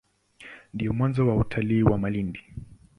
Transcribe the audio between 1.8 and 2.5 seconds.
wa Malindi.